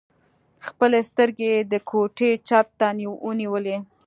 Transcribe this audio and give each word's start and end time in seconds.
خپلې 0.67 0.99
سترګې 1.09 1.47
يې 1.53 1.59
د 1.71 1.73
کوټې 1.89 2.31
چت 2.47 2.67
ته 2.79 2.87
ونيولې. 3.25 3.77